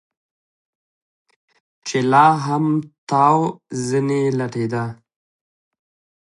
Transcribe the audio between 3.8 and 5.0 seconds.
ځنې لټېده.